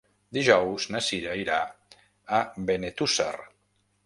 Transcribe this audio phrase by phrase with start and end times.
[0.35, 1.59] Dijous na Cira irà
[2.39, 3.31] a Benetússer.